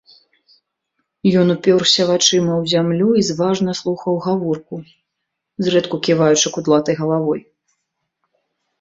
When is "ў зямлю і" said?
2.61-3.23